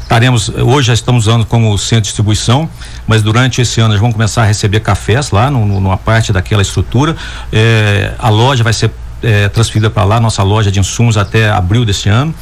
estaremos, 0.02 0.48
hoje 0.48 0.88
já 0.88 0.94
estamos 0.94 1.26
usando 1.26 1.46
como 1.46 1.76
centro 1.78 2.02
de 2.02 2.08
distribuição, 2.08 2.68
mas 3.06 3.22
durante 3.22 3.60
esse 3.60 3.80
ano 3.80 3.94
já 3.94 4.00
vamos 4.00 4.14
começar 4.14 4.42
a 4.42 4.46
receber 4.46 4.80
cafés 4.80 5.30
lá 5.30 5.50
no, 5.50 5.64
numa 5.64 5.96
parte 5.96 6.32
daquela 6.32 6.62
estrutura. 6.62 7.16
É, 7.52 8.12
a 8.18 8.28
loja 8.28 8.62
vai 8.62 8.72
ser 8.72 8.90
é, 9.22 9.48
transferida 9.48 9.88
para 9.88 10.04
lá, 10.04 10.20
nossa 10.20 10.42
loja 10.42 10.70
de 10.70 10.80
insumos 10.80 11.16
até 11.16 11.50
abril 11.50 11.84
deste 11.84 12.08
ano. 12.08 12.34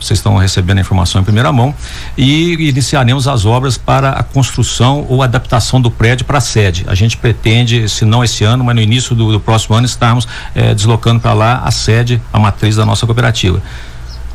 Vocês 0.00 0.20
estão 0.20 0.36
recebendo 0.36 0.78
a 0.78 0.80
informação 0.80 1.20
em 1.20 1.24
primeira 1.24 1.50
mão 1.50 1.74
e 2.16 2.52
iniciaremos 2.68 3.26
as 3.26 3.44
obras 3.44 3.76
para 3.76 4.10
a 4.10 4.22
construção 4.22 5.04
ou 5.08 5.22
adaptação 5.24 5.80
do 5.80 5.90
prédio 5.90 6.24
para 6.24 6.38
a 6.38 6.40
sede. 6.40 6.84
A 6.86 6.94
gente 6.94 7.16
pretende, 7.16 7.88
se 7.88 8.04
não 8.04 8.22
esse 8.22 8.44
ano, 8.44 8.62
mas 8.62 8.76
no 8.76 8.80
início 8.80 9.16
do, 9.16 9.32
do 9.32 9.40
próximo 9.40 9.74
ano, 9.74 9.86
estarmos 9.86 10.28
é, 10.54 10.72
deslocando 10.72 11.18
para 11.18 11.32
lá 11.32 11.62
a 11.64 11.72
sede, 11.72 12.22
a 12.32 12.38
matriz 12.38 12.76
da 12.76 12.86
nossa 12.86 13.06
cooperativa. 13.06 13.60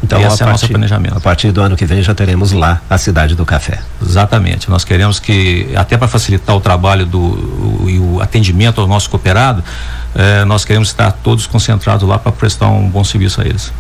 Então, 0.04 0.20
esse 0.22 0.44
é 0.44 0.46
o 0.46 0.50
nosso 0.50 0.68
planejamento. 0.68 1.18
A 1.18 1.22
partir 1.22 1.52
do 1.52 1.62
ano 1.62 1.78
que 1.78 1.86
vem 1.86 2.04
já 2.04 2.14
teremos 2.14 2.52
lá 2.52 2.82
a 2.90 2.98
cidade 2.98 3.36
do 3.36 3.46
café. 3.46 3.80
Exatamente. 4.02 4.70
Nós 4.70 4.84
queremos 4.84 5.18
que, 5.18 5.70
até 5.76 5.98
para 5.98 6.10
facilitar 6.10 6.56
o 6.56 6.60
trabalho 6.60 7.06
do 7.06 7.20
o, 7.20 7.86
e 7.90 8.00
o 8.00 8.22
atendimento 8.22 8.82
ao 8.82 8.88
nosso 8.88 9.10
cooperado, 9.10 9.64
eh, 10.14 10.44
nós 10.44 10.66
queremos 10.66 10.90
estar 10.90 11.12
todos 11.12 11.48
concentrados 11.48 12.08
lá 12.08 12.20
para 12.20 12.34
prestar 12.34 12.68
um 12.68 12.90
bom 12.90 13.04
serviço 13.04 13.40
a 13.40 13.46
eles. 13.46 13.72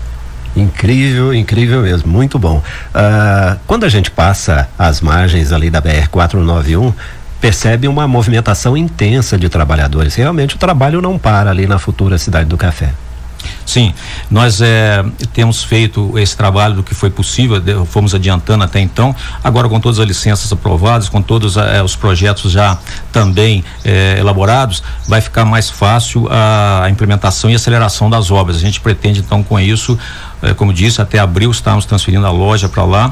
Incrível, 0.55 1.33
incrível 1.33 1.81
mesmo, 1.81 2.11
muito 2.11 2.37
bom. 2.37 2.57
Uh, 2.93 3.59
quando 3.65 3.85
a 3.85 3.89
gente 3.89 4.11
passa 4.11 4.69
as 4.77 5.01
margens 5.01 5.51
ali 5.51 5.69
da 5.69 5.81
BR 5.81 6.07
491, 6.11 6.93
percebe 7.41 7.87
uma 7.87 8.07
movimentação 8.07 8.77
intensa 8.77 9.37
de 9.37 9.49
trabalhadores. 9.49 10.15
Realmente 10.15 10.55
o 10.55 10.59
trabalho 10.59 11.01
não 11.01 11.17
para 11.17 11.49
ali 11.49 11.65
na 11.65 11.79
futura 11.79 12.17
cidade 12.17 12.47
do 12.47 12.55
café. 12.55 12.91
Sim, 13.73 13.91
nós 14.29 14.61
é, 14.61 15.03
temos 15.33 15.63
feito 15.63 16.15
esse 16.19 16.37
trabalho 16.37 16.75
do 16.75 16.83
que 16.83 16.93
foi 16.93 17.09
possível, 17.09 17.59
de, 17.59 17.73
fomos 17.87 18.13
adiantando 18.13 18.63
até 18.63 18.79
então. 18.79 19.15
Agora, 19.43 19.67
com 19.67 19.79
todas 19.79 19.97
as 19.97 20.05
licenças 20.05 20.51
aprovadas, 20.53 21.09
com 21.09 21.23
todos 21.23 21.57
é, 21.57 21.81
os 21.81 21.95
projetos 21.95 22.51
já 22.51 22.77
também 23.11 23.65
é, 23.83 24.17
elaborados, 24.19 24.83
vai 25.07 25.21
ficar 25.21 25.43
mais 25.43 25.71
fácil 25.71 26.27
a, 26.29 26.83
a, 26.83 26.89
implementação 26.91 27.49
e 27.49 27.55
aceleração 27.55 28.11
das 28.11 28.29
obras. 28.29 28.57
A 28.57 28.59
gente 28.59 28.79
pretende, 28.79 29.21
então, 29.21 29.41
com 29.41 29.59
isso, 29.59 29.97
como 30.55 30.71
disse, 30.71 31.01
até 31.01 31.17
abril 31.17 31.49
estamos 31.49 31.83
transferindo 31.85 32.27
a 32.27 32.31
loja 32.31 32.69
para 32.69 32.83
lá. 32.83 33.11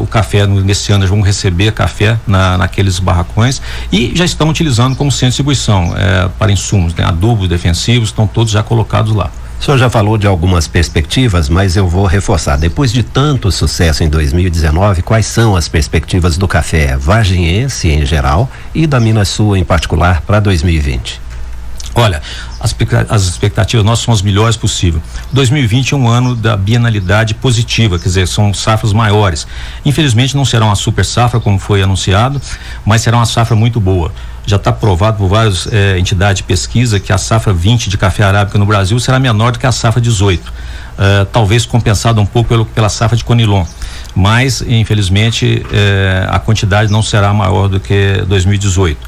o 0.00 0.06
café, 0.06 0.46
nesse 0.48 0.90
ano, 0.90 1.06
vamos 1.06 1.24
receber 1.24 1.70
café 1.72 2.18
na, 2.26 2.58
naqueles 2.58 2.98
barracões 2.98 3.62
e 3.92 4.16
já 4.16 4.24
estão 4.24 4.48
utilizando 4.48 4.96
como 4.96 5.12
centro 5.12 5.26
de 5.26 5.30
distribuição 5.32 5.94
para 6.38 6.50
insumos, 6.50 6.92
né? 6.94 7.04
adubos 7.04 7.46
defensivos, 7.46 8.08
estão 8.08 8.26
todos 8.26 8.52
já 8.52 8.62
colocados 8.62 9.14
lá. 9.14 9.30
O 9.60 9.62
senhor 9.62 9.76
já 9.76 9.90
falou 9.90 10.16
de 10.16 10.26
algumas 10.26 10.66
perspectivas, 10.66 11.50
mas 11.50 11.76
eu 11.76 11.86
vou 11.86 12.06
reforçar. 12.06 12.56
Depois 12.56 12.90
de 12.90 13.02
tanto 13.02 13.52
sucesso 13.52 14.02
em 14.02 14.08
2019, 14.08 15.02
quais 15.02 15.26
são 15.26 15.54
as 15.54 15.68
perspectivas 15.68 16.38
do 16.38 16.48
café 16.48 16.96
varginhense 16.96 17.90
em 17.90 18.06
geral 18.06 18.50
e 18.74 18.86
da 18.86 18.98
Minas 18.98 19.28
Sul 19.28 19.54
em 19.54 19.62
particular 19.62 20.22
para 20.22 20.40
2020? 20.40 21.20
Olha, 21.94 22.22
as, 22.58 22.74
as, 23.10 23.22
expectativas 23.24 23.84
nossas 23.84 24.06
são 24.06 24.14
as 24.14 24.22
melhores 24.22 24.56
possível. 24.56 25.02
2020 25.30 25.92
é 25.92 25.96
um 25.96 26.08
ano 26.08 26.34
da 26.34 26.56
bienalidade 26.56 27.34
positiva, 27.34 27.98
quer 27.98 28.08
dizer, 28.08 28.28
são 28.28 28.54
safras 28.54 28.94
maiores. 28.94 29.46
Infelizmente 29.84 30.34
não 30.34 30.46
será 30.46 30.64
uma 30.64 30.76
super 30.76 31.04
safra 31.04 31.38
como 31.38 31.58
foi 31.58 31.82
anunciado, 31.82 32.40
mas 32.82 33.02
será 33.02 33.18
uma 33.18 33.26
safra 33.26 33.54
muito 33.54 33.78
boa 33.78 34.10
já 34.46 34.56
está 34.56 34.72
provado 34.72 35.18
por 35.18 35.28
várias 35.28 35.68
eh, 35.70 35.98
entidades 35.98 36.38
de 36.38 36.42
pesquisa 36.42 36.98
que 36.98 37.12
a 37.12 37.18
safra 37.18 37.52
20 37.52 37.88
de 37.88 37.98
café 37.98 38.24
arábica 38.24 38.58
no 38.58 38.66
Brasil 38.66 38.98
será 38.98 39.18
menor 39.18 39.52
do 39.52 39.58
que 39.58 39.66
a 39.66 39.72
safra 39.72 40.00
18. 40.00 40.48
Uh, 40.48 40.52
eh, 40.98 41.26
talvez 41.32 41.64
compensada 41.64 42.20
um 42.20 42.26
pouco 42.26 42.48
pelo, 42.48 42.66
pela 42.66 42.88
safra 42.88 43.16
de 43.16 43.24
Conilon. 43.24 43.64
Mas, 44.14 44.62
infelizmente, 44.62 45.64
eh, 45.72 46.26
a 46.28 46.38
quantidade 46.38 46.90
não 46.90 47.02
será 47.02 47.32
maior 47.32 47.68
do 47.68 47.78
que 47.78 48.24
2018. 48.26 48.98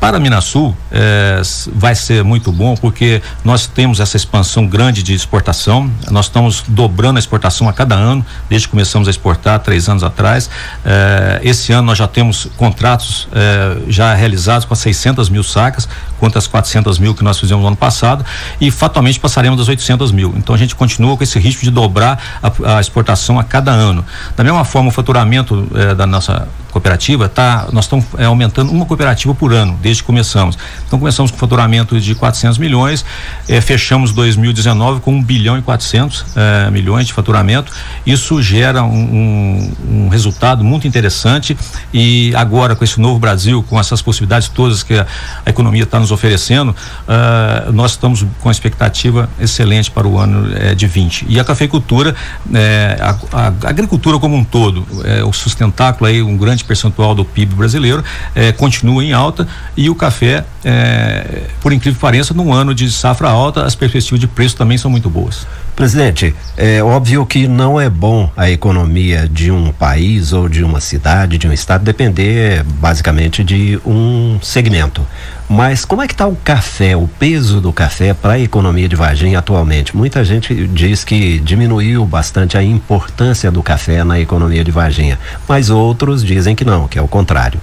Para 0.00 0.18
Minasul 0.18 0.74
eh, 0.90 1.42
vai 1.74 1.94
ser 1.94 2.24
muito 2.24 2.50
bom 2.50 2.74
porque 2.74 3.20
nós 3.44 3.66
temos 3.66 4.00
essa 4.00 4.16
expansão 4.16 4.66
grande 4.66 5.02
de 5.02 5.12
exportação. 5.12 5.90
Nós 6.10 6.24
estamos 6.24 6.64
dobrando 6.66 7.18
a 7.18 7.20
exportação 7.20 7.68
a 7.68 7.72
cada 7.72 7.96
ano, 7.96 8.24
desde 8.48 8.66
que 8.66 8.70
começamos 8.70 9.08
a 9.08 9.10
exportar 9.10 9.58
três 9.58 9.90
anos 9.90 10.02
atrás. 10.02 10.48
Eh, 10.86 11.40
esse 11.44 11.70
ano 11.74 11.82
nós 11.82 11.98
já 11.98 12.08
temos 12.08 12.48
contratos 12.56 13.28
eh, 13.34 13.76
já 13.88 14.14
realizados 14.14 14.64
com 14.64 14.74
600 14.74 15.28
mil 15.28 15.42
sacas, 15.42 15.86
quanto 16.18 16.38
as 16.38 16.46
400 16.46 16.98
mil 16.98 17.14
que 17.14 17.22
nós 17.22 17.38
fizemos 17.38 17.60
no 17.60 17.68
ano 17.68 17.76
passado, 17.76 18.24
e 18.58 18.70
fatalmente 18.70 19.20
passaremos 19.20 19.58
das 19.58 19.68
800 19.68 20.12
mil. 20.12 20.32
Então 20.34 20.54
a 20.54 20.58
gente 20.58 20.74
continua 20.74 21.14
com 21.14 21.22
esse 21.22 21.38
ritmo 21.38 21.64
de 21.64 21.70
dobrar 21.70 22.40
a, 22.42 22.76
a 22.76 22.80
exportação 22.80 23.38
a 23.38 23.44
cada 23.44 23.70
ano. 23.70 24.02
Da 24.34 24.42
mesma 24.42 24.64
forma, 24.64 24.88
o 24.88 24.92
faturamento 24.92 25.68
da 25.94 26.06
nossa 26.06 26.48
cooperativa, 26.72 27.28
tá, 27.28 27.68
nós 27.72 27.84
estamos 27.84 28.04
é, 28.18 28.24
aumentando 28.24 28.72
uma 28.72 28.86
cooperativa 28.86 29.34
por 29.34 29.52
ano, 29.52 29.78
desde 29.80 30.02
que 30.02 30.06
começamos. 30.06 30.58
Então 30.86 30.98
começamos 30.98 31.30
com 31.30 31.36
faturamento 31.36 32.00
de 32.00 32.14
400 32.14 32.58
milhões, 32.58 33.04
é, 33.48 33.60
fechamos 33.60 34.12
2019 34.12 35.00
com 35.00 35.12
1 35.12 35.22
bilhão 35.22 35.58
e 35.58 35.62
400 35.62 36.24
é, 36.36 36.70
milhões 36.70 37.06
de 37.06 37.12
faturamento. 37.12 37.72
Isso 38.06 38.40
gera 38.42 38.82
um, 38.82 38.88
um, 38.88 39.72
um, 39.90 40.08
resultado 40.08 40.64
muito 40.64 40.86
interessante 40.86 41.56
e 41.92 42.32
agora 42.36 42.74
com 42.74 42.84
esse 42.84 43.00
novo 43.00 43.18
Brasil, 43.18 43.62
com 43.68 43.78
essas 43.78 44.02
possibilidades 44.02 44.48
todas 44.48 44.82
que 44.82 44.94
a, 44.94 45.06
a 45.44 45.50
economia 45.50 45.84
está 45.84 45.98
nos 45.98 46.10
oferecendo, 46.10 46.70
uh, 46.70 47.72
nós 47.72 47.92
estamos 47.92 48.24
com 48.40 48.50
expectativa 48.50 49.28
excelente 49.40 49.90
para 49.90 50.06
o 50.06 50.18
ano 50.18 50.50
eh, 50.54 50.74
de 50.74 50.86
20. 50.86 51.26
E 51.28 51.38
a 51.38 51.44
cafeicultura, 51.44 52.14
eh, 52.52 52.98
a, 53.00 53.16
a, 53.32 53.46
agricultura 53.68 54.18
como 54.18 54.36
um 54.36 54.44
todo, 54.44 54.86
o 55.26 55.32
sustentáculo 55.32 56.08
aí, 56.08 56.22
um 56.22 56.36
grande 56.36 56.59
grande 56.60 56.64
percentual 56.64 57.14
do 57.14 57.24
PIB 57.24 57.54
brasileiro, 57.54 58.04
eh, 58.34 58.52
continua 58.52 59.02
em 59.04 59.12
alta 59.12 59.46
e 59.76 59.88
o 59.88 59.94
café, 59.94 60.44
eh, 60.64 61.42
por 61.60 61.72
incrível 61.72 61.96
que 61.96 62.00
pareça, 62.00 62.34
num 62.34 62.52
ano 62.52 62.74
de 62.74 62.90
safra 62.90 63.28
alta, 63.28 63.64
as 63.64 63.74
perspectivas 63.74 64.20
de 64.20 64.26
preço 64.26 64.56
também 64.56 64.78
são 64.78 64.90
muito 64.90 65.08
boas. 65.08 65.46
Presidente, 65.80 66.34
é 66.58 66.82
óbvio 66.82 67.24
que 67.24 67.48
não 67.48 67.80
é 67.80 67.88
bom 67.88 68.30
a 68.36 68.50
economia 68.50 69.26
de 69.26 69.50
um 69.50 69.72
país 69.72 70.30
ou 70.30 70.46
de 70.46 70.62
uma 70.62 70.78
cidade, 70.78 71.38
de 71.38 71.48
um 71.48 71.52
estado, 71.54 71.82
depender 71.82 72.62
basicamente 72.62 73.42
de 73.42 73.80
um 73.86 74.38
segmento. 74.42 75.00
Mas 75.48 75.86
como 75.86 76.02
é 76.02 76.06
que 76.06 76.12
está 76.12 76.26
o 76.26 76.36
café, 76.36 76.94
o 76.94 77.08
peso 77.08 77.62
do 77.62 77.72
café 77.72 78.12
para 78.12 78.34
a 78.34 78.38
economia 78.38 78.86
de 78.86 78.94
Varginha 78.94 79.38
atualmente? 79.38 79.96
Muita 79.96 80.22
gente 80.22 80.66
diz 80.66 81.02
que 81.02 81.38
diminuiu 81.38 82.04
bastante 82.04 82.58
a 82.58 82.62
importância 82.62 83.50
do 83.50 83.62
café 83.62 84.04
na 84.04 84.20
economia 84.20 84.62
de 84.62 84.70
Varginha, 84.70 85.18
mas 85.48 85.70
outros 85.70 86.22
dizem 86.22 86.54
que 86.54 86.62
não, 86.62 86.88
que 86.88 86.98
é 86.98 87.02
o 87.02 87.08
contrário. 87.08 87.58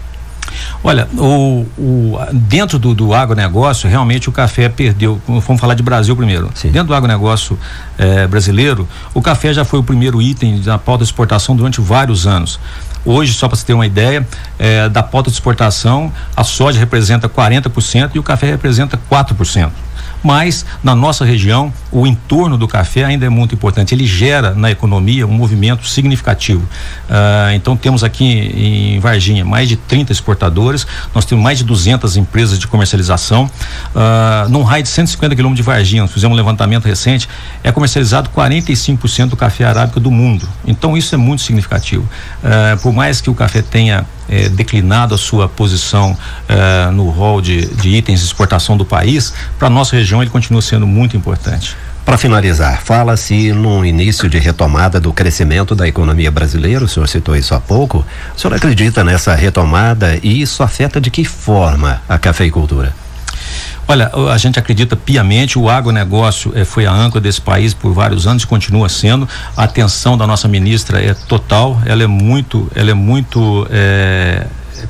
Olha, 0.84 1.08
o, 1.18 1.66
o, 1.78 2.18
dentro 2.32 2.78
do, 2.78 2.94
do 2.94 3.14
agronegócio, 3.14 3.90
realmente 3.90 4.30
o 4.30 4.32
café 4.32 4.70
perdeu. 4.70 5.20
Vamos 5.28 5.60
falar 5.60 5.74
de 5.74 5.84
Brasil 5.84 6.16
primeiro. 6.16 6.50
Sim. 6.54 6.70
Dentro 6.70 6.88
do 6.88 6.94
agronegócio 6.94 7.58
eh, 7.98 8.28
brasileiro, 8.28 8.88
o 9.14 9.22
café 9.22 9.54
já 9.54 9.66
foi 9.66 9.80
o 9.80 9.84
primeiro 9.84 10.22
item 10.22 10.62
da 10.62 10.78
pauta 10.78 11.04
de 11.04 11.10
exportação 11.10 11.56
durante 11.56 11.82
vários 11.82 12.28
anos. 12.28 12.60
Hoje, 13.04 13.34
só 13.34 13.48
para 13.48 13.58
você 13.58 13.66
ter 13.66 13.74
uma 13.74 13.86
ideia, 13.86 14.28
eh, 14.60 14.90
da 14.90 15.02
pauta 15.02 15.30
de 15.30 15.36
exportação, 15.36 16.12
a 16.36 16.44
soja 16.44 16.80
representa 16.80 17.28
40% 17.28 18.12
e 18.16 18.20
o 18.20 18.24
café 18.24 18.48
representa 18.48 19.00
4% 19.10 19.72
mas 20.24 20.66
na 20.84 20.96
nossa 20.96 21.24
região 21.24 21.72
o 21.92 22.06
entorno 22.06 22.58
do 22.58 22.68
café 22.68 23.04
ainda 23.04 23.26
é 23.26 23.30
muito 23.30 23.56
importante. 23.56 23.94
Ele 23.94 24.06
gera 24.06 24.54
na 24.54 24.70
economia 24.70 25.26
um 25.26 25.32
movimento 25.32 25.88
significativo. 25.88 26.68
Ah, 27.10 27.52
então 27.54 27.78
temos 27.78 28.04
aqui 28.04 28.26
em 28.26 29.00
Varginha 29.00 29.46
mais 29.46 29.70
de 29.70 29.76
30 29.76 30.12
exportadores, 30.12 30.86
nós 31.14 31.26
temos 31.26 31.44
mais 31.44 31.58
de 31.58 31.64
200 31.64 32.18
empresas 32.18 32.60
de 32.60 32.68
comercialização. 32.68 33.50
Ah, 33.96 34.48
num 34.50 34.64
raio 34.64 34.84
de 34.84 34.90
150 34.90 35.36
quilômetros 35.36 35.64
de 35.64 35.70
Varginha, 35.70 36.02
nós 36.02 36.12
fizemos 36.12 36.34
um 36.34 36.38
levantamento 36.38 36.86
recente, 36.86 37.28
é 37.64 37.72
comercializado 37.72 38.30
45% 38.30 39.30
do 39.30 39.38
café 39.38 39.64
arábica 39.64 40.00
do 40.00 40.12
mundo. 40.12 40.48
Então 40.66 40.98
isso 40.98 41.16
é 41.16 41.18
muito 41.18 41.42
significativo. 41.42 42.08
Ah, 42.44 42.78
por 42.82 42.94
mais 42.94 43.22
que 43.22 43.30
o 43.30 43.36
café 43.36 43.62
tenha 43.62 44.06
eh, 44.30 44.50
declinado 44.50 45.16
a 45.16 45.18
sua 45.18 45.48
posição 45.48 46.18
eh, 46.50 46.92
no 46.92 47.10
rol 47.10 47.40
de, 47.40 47.66
de 47.66 47.90
itens 47.96 48.20
de 48.20 48.26
exportação 48.26 48.76
do 48.76 48.84
país, 48.84 49.34
para 49.58 49.70
nossa 49.70 49.96
região 49.96 50.22
ele 50.22 50.30
continua 50.30 50.62
sendo 50.62 50.86
muito 50.86 51.16
importante. 51.16 51.78
Para 52.08 52.18
finalizar, 52.18 52.82
fala-se 52.82 53.52
no 53.52 53.86
início 53.86 54.30
de 54.30 54.40
retomada 54.40 54.98
do 54.98 55.12
crescimento 55.12 55.76
da 55.76 55.86
economia 55.86 56.32
brasileira, 56.32 56.86
o 56.86 56.88
senhor 56.88 57.06
citou 57.06 57.36
isso 57.36 57.54
há 57.54 57.60
pouco. 57.60 58.06
O 58.34 58.40
senhor 58.40 58.54
acredita 58.54 59.04
nessa 59.04 59.36
retomada 59.36 60.18
e 60.24 60.42
isso 60.42 60.64
afeta 60.64 61.02
de 61.02 61.12
que 61.12 61.26
forma 61.26 62.02
a 62.08 62.18
cafeicultura? 62.18 62.96
Olha, 63.86 64.10
a 64.34 64.38
gente 64.38 64.58
acredita 64.58 64.96
piamente, 64.96 65.60
o 65.60 65.70
agronegócio 65.70 66.54
eh, 66.56 66.64
foi 66.64 66.86
a 66.86 66.94
âncora 66.94 67.20
desse 67.20 67.42
país 67.42 67.74
por 67.74 67.92
vários 67.92 68.26
anos 68.26 68.44
e 68.44 68.48
continua 68.48 68.88
sendo. 68.88 69.28
A 69.58 69.64
atenção 69.64 70.18
da 70.18 70.26
nossa 70.26 70.48
ministra 70.48 71.04
é 71.04 71.14
total, 71.14 71.82
ela 71.86 72.04
é 72.04 72.08
muito, 72.08 72.72
ela 72.74 72.90
é 72.90 72.94
muito 72.94 73.68
eh, 73.70 74.48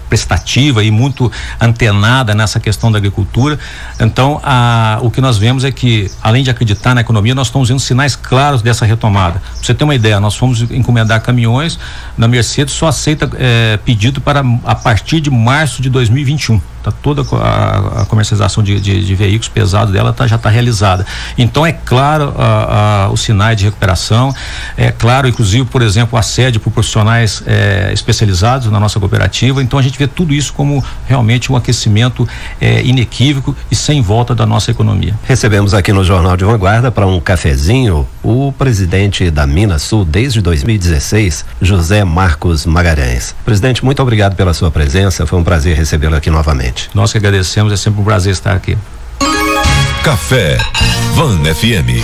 prestativa 0.09 0.83
e 0.83 0.91
muito 0.91 1.31
antenada 1.59 2.33
nessa 2.33 2.59
questão 2.59 2.91
da 2.91 2.97
agricultura. 2.97 3.59
Então, 3.99 4.39
a, 4.43 4.99
o 5.01 5.11
que 5.11 5.21
nós 5.21 5.37
vemos 5.37 5.63
é 5.63 5.71
que, 5.71 6.09
além 6.21 6.43
de 6.43 6.49
acreditar 6.49 6.93
na 6.93 7.01
economia, 7.01 7.35
nós 7.35 7.47
estamos 7.47 7.69
vendo 7.69 7.79
sinais 7.79 8.15
claros 8.15 8.61
dessa 8.61 8.85
retomada. 8.85 9.39
Para 9.39 9.63
você 9.63 9.73
ter 9.73 9.83
uma 9.83 9.95
ideia, 9.95 10.19
nós 10.19 10.35
fomos 10.35 10.61
encomendar 10.71 11.21
caminhões 11.21 11.79
na 12.17 12.27
Mercedes, 12.27 12.73
só 12.73 12.87
aceita 12.87 13.29
eh, 13.35 13.79
pedido 13.85 14.21
para 14.21 14.43
a 14.65 14.75
partir 14.75 15.19
de 15.19 15.29
março 15.29 15.81
de 15.81 15.89
2021 15.89 16.59
tá 16.87 16.93
toda 17.01 17.21
a, 17.35 18.01
a 18.01 18.05
comercialização 18.05 18.63
de, 18.63 18.79
de, 18.79 19.05
de, 19.05 19.15
veículos 19.15 19.47
pesados 19.49 19.93
dela 19.93 20.13
tá, 20.13 20.25
já 20.25 20.35
está 20.35 20.49
realizada. 20.49 21.05
Então 21.37 21.65
é 21.65 21.71
claro 21.71 22.33
a, 22.37 23.05
a, 23.05 23.09
os 23.09 23.21
sinais 23.21 23.57
de 23.57 23.65
recuperação, 23.65 24.33
é 24.77 24.91
claro, 24.91 25.27
inclusive, 25.27 25.65
por 25.65 25.81
exemplo, 25.81 26.17
a 26.17 26.21
sede 26.21 26.59
por 26.59 26.71
profissionais 26.71 27.43
é, 27.45 27.91
especializados 27.93 28.71
na 28.71 28.79
nossa 28.79 28.99
cooperativa. 28.99 29.61
Então 29.61 29.77
a 29.77 29.81
gente 29.81 29.97
vê 29.97 30.07
tudo 30.07 30.33
isso 30.33 30.53
como 30.53 30.83
realmente 31.07 31.51
um 31.51 31.55
aquecimento 31.55 32.27
é, 32.59 32.83
inequívoco 32.83 33.55
e 33.69 33.75
sem 33.75 34.01
volta 34.01 34.33
da 34.33 34.45
nossa 34.45 34.71
economia. 34.71 35.13
Recebemos 35.23 35.73
aqui 35.73 35.91
no 35.91 36.03
Jornal 36.03 36.37
de 36.37 36.45
Vanguarda 36.45 36.91
para 36.91 37.05
um 37.05 37.19
cafezinho 37.19 38.07
o 38.23 38.51
presidente 38.51 39.29
da 39.29 39.45
Minas 39.45 39.83
Sul 39.83 40.05
desde 40.05 40.41
2016, 40.41 41.45
José 41.61 42.03
Marcos 42.03 42.65
Magalhães. 42.65 43.35
Presidente, 43.45 43.83
muito 43.83 44.01
obrigado 44.01 44.35
pela 44.35 44.53
sua 44.53 44.71
presença. 44.71 45.25
Foi 45.25 45.39
um 45.39 45.43
prazer 45.43 45.75
recebê-lo 45.75 46.15
aqui 46.15 46.29
novamente. 46.29 46.76
Nós 46.93 47.11
que 47.11 47.17
agradecemos, 47.17 47.71
é 47.73 47.77
sempre 47.77 48.01
um 48.01 48.03
prazer 48.03 48.33
estar 48.33 48.55
aqui. 48.55 48.77
Café 50.03 50.57
Van 51.13 51.43
FM. 51.53 52.03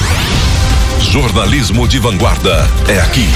Jornalismo 0.99 1.87
de 1.87 1.99
vanguarda 1.99 2.67
é 2.87 2.99
aqui. 2.99 3.27